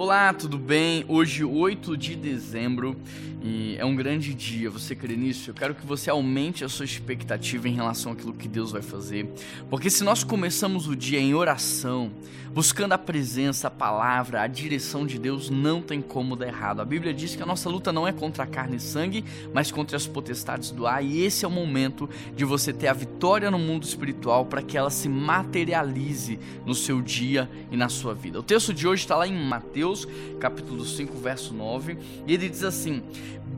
[0.00, 1.04] Olá, tudo bem?
[1.08, 2.96] Hoje, 8 de dezembro,
[3.42, 4.70] e é um grande dia.
[4.70, 5.50] Você crê nisso?
[5.50, 9.28] Eu quero que você aumente a sua expectativa em relação àquilo que Deus vai fazer.
[9.68, 12.12] Porque se nós começamos o dia em oração,
[12.52, 16.80] buscando a presença, a palavra, a direção de Deus, não tem como dar errado.
[16.80, 19.72] A Bíblia diz que a nossa luta não é contra a carne e sangue, mas
[19.72, 23.50] contra as potestades do ar, e esse é o momento de você ter a vitória
[23.50, 28.38] no mundo espiritual para que ela se materialize no seu dia e na sua vida.
[28.38, 30.06] O texto de hoje está lá em Mateus Mateus,
[30.38, 33.02] capítulo 5, verso 9, e ele diz assim: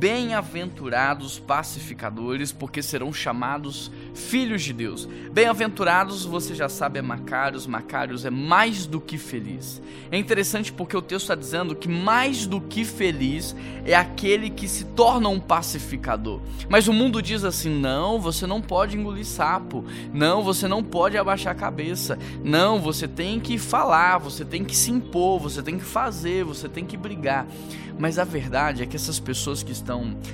[0.00, 5.06] Bem-aventurados pacificadores, porque serão chamados filhos de Deus.
[5.30, 9.82] Bem-aventurados, você já sabe, é Macários, Macários é mais do que feliz.
[10.10, 13.54] É interessante porque o texto está dizendo que mais do que feliz
[13.84, 16.40] é aquele que se torna um pacificador.
[16.66, 21.18] Mas o mundo diz assim: não, você não pode engolir sapo, não, você não pode
[21.18, 25.76] abaixar a cabeça, não, você tem que falar, você tem que se impor, você tem
[25.76, 27.46] que fazer, você tem que brigar.
[28.00, 29.89] Mas a verdade é que essas pessoas que estão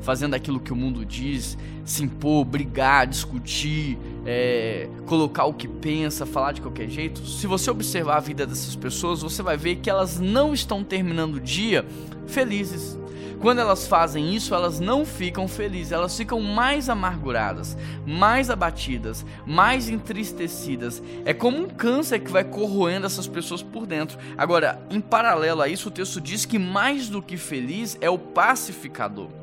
[0.00, 6.24] fazendo aquilo que o mundo diz, se impor, brigar, discutir, é, colocar o que pensa,
[6.24, 9.90] falar de qualquer jeito, se você observar a vida dessas pessoas, você vai ver que
[9.90, 11.84] elas não estão terminando o dia
[12.26, 12.98] felizes.
[13.40, 17.74] Quando elas fazem isso, elas não ficam felizes, elas ficam mais amarguradas,
[18.06, 21.02] mais abatidas, mais entristecidas.
[21.24, 24.18] É como um câncer que vai corroendo essas pessoas por dentro.
[24.36, 28.18] Agora, em paralelo a isso, o texto diz que mais do que feliz é o
[28.18, 29.39] pacificador.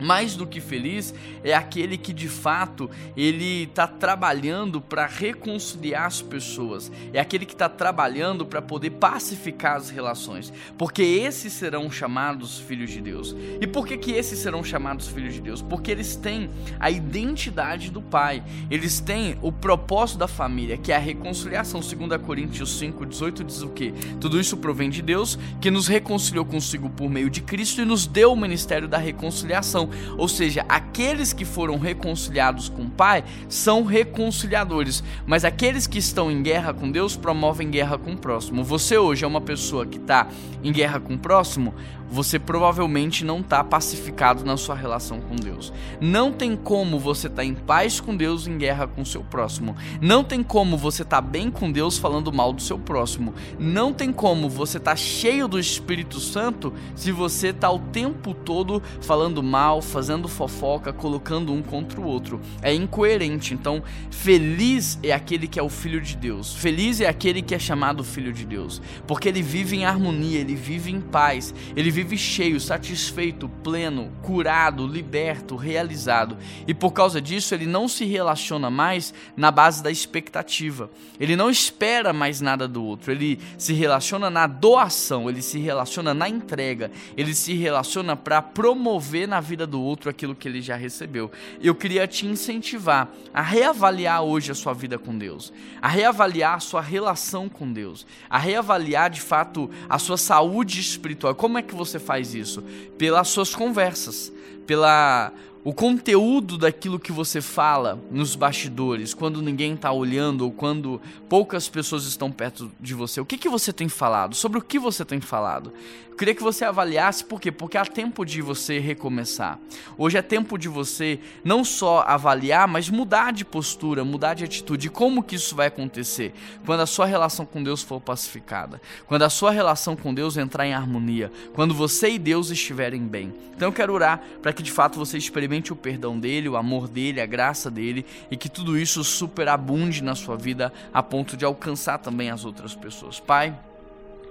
[0.00, 6.20] Mais do que feliz é aquele que de fato ele está trabalhando para reconciliar as
[6.20, 12.58] pessoas, é aquele que está trabalhando para poder pacificar as relações, porque esses serão chamados
[12.58, 13.34] filhos de Deus.
[13.60, 15.62] E por que, que esses serão chamados filhos de Deus?
[15.62, 20.96] Porque eles têm a identidade do Pai, eles têm o propósito da família, que é
[20.96, 21.80] a reconciliação.
[21.80, 23.92] 2 Coríntios 5,18 diz o que?
[24.20, 28.06] Tudo isso provém de Deus, que nos reconciliou consigo por meio de Cristo e nos
[28.06, 29.85] deu o ministério da reconciliação
[30.16, 36.30] ou seja, aqueles que foram reconciliados com o Pai são reconciliadores, mas aqueles que estão
[36.30, 38.64] em guerra com Deus promovem guerra com o próximo.
[38.64, 40.28] Você hoje é uma pessoa que está
[40.62, 41.74] em guerra com o próximo,
[42.08, 45.72] você provavelmente não está pacificado na sua relação com Deus.
[46.00, 49.76] Não tem como você estar tá em paz com Deus em guerra com seu próximo.
[50.00, 53.34] Não tem como você estar tá bem com Deus falando mal do seu próximo.
[53.58, 58.32] Não tem como você estar tá cheio do Espírito Santo se você está o tempo
[58.32, 62.40] todo falando mal, fazendo fofoca, colocando um contra o outro.
[62.62, 63.54] É incoerente.
[63.54, 66.54] Então, feliz é aquele que é o filho de Deus.
[66.54, 70.54] Feliz é aquele que é chamado filho de Deus, porque ele vive em harmonia, ele
[70.54, 76.36] vive em paz, ele vive cheio, satisfeito, pleno, curado, liberto, realizado.
[76.66, 80.90] E por causa disso, ele não se relaciona mais na base da expectativa.
[81.18, 83.12] Ele não espera mais nada do outro.
[83.12, 89.28] Ele se relaciona na doação, ele se relaciona na entrega, ele se relaciona para promover
[89.28, 91.30] na vida do outro aquilo que ele já recebeu.
[91.60, 96.60] Eu queria te incentivar a reavaliar hoje a sua vida com Deus, a reavaliar a
[96.60, 101.34] sua relação com Deus, a reavaliar de fato a sua saúde espiritual.
[101.34, 102.62] Como é que você faz isso?
[102.96, 104.32] Pelas suas conversas,
[104.66, 105.32] pela
[105.66, 111.68] o conteúdo daquilo que você fala nos bastidores, quando ninguém está olhando ou quando poucas
[111.68, 113.20] pessoas estão perto de você.
[113.20, 114.36] O que, que você tem falado?
[114.36, 115.72] Sobre o que você tem falado?
[116.08, 117.52] Eu queria que você avaliasse, por quê?
[117.52, 119.58] Porque há tempo de você recomeçar.
[119.98, 124.86] Hoje é tempo de você não só avaliar, mas mudar de postura, mudar de atitude.
[124.86, 126.32] E como que isso vai acontecer?
[126.64, 130.64] Quando a sua relação com Deus for pacificada, quando a sua relação com Deus entrar
[130.66, 133.34] em harmonia, quando você e Deus estiverem bem.
[133.54, 136.88] Então eu quero orar para que de fato você experimente o perdão dele, o amor
[136.88, 141.44] dele, a graça dele e que tudo isso superabunde na sua vida a ponto de
[141.44, 143.20] alcançar também as outras pessoas.
[143.20, 143.56] Pai,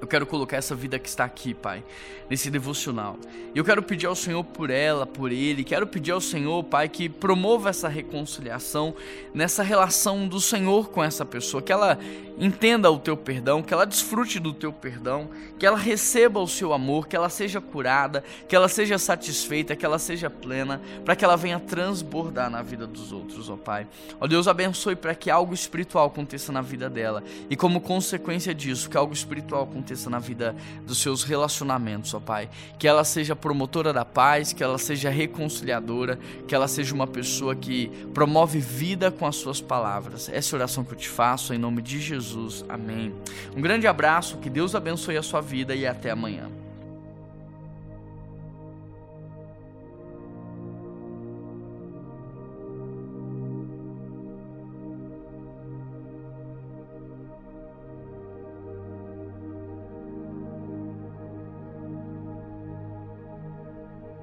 [0.02, 1.84] eu quero colocar essa vida que está aqui, Pai,
[2.30, 3.18] nesse devocional.
[3.54, 5.64] E eu quero pedir ao Senhor por ela, por ele.
[5.64, 8.94] Quero pedir ao Senhor, Pai, que promova essa reconciliação
[9.34, 11.98] nessa relação do Senhor com essa pessoa, que ela
[12.38, 16.74] entenda o teu perdão, que ela desfrute do teu perdão, que ela receba o seu
[16.74, 21.24] amor, que ela seja curada, que ela seja satisfeita, que ela seja plena, para que
[21.24, 23.88] ela venha transbordar na vida dos outros, ó Pai.
[24.20, 28.90] Ó Deus, abençoe para que algo espiritual aconteça na vida dela e como consequência disso,
[28.90, 30.56] que algo espiritual aconteça na vida
[30.86, 32.50] dos seus relacionamentos, ó Pai.
[32.80, 36.18] Que ela seja promotora da paz, que ela seja reconciliadora,
[36.48, 40.30] que ela seja uma pessoa que promove vida com as suas palavras.
[40.30, 42.06] Essa é oração que eu te faço em nome de.
[42.06, 42.64] Jesus.
[42.70, 43.14] Amém.
[43.56, 46.50] Um grande abraço, que Deus abençoe a sua vida e até amanhã.